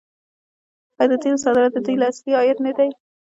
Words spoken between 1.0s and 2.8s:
د تیلو صادرات د دوی اصلي عاید نه